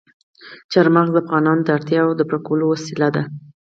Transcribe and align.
چار 0.71 0.87
مغز 0.95 1.09
د 1.13 1.17
افغانانو 1.23 1.61
د 1.65 1.69
اړتیاوو 1.77 2.17
د 2.17 2.21
پوره 2.29 2.39
کولو 2.47 2.65
وسیله 2.73 3.07
ده. 3.15 3.23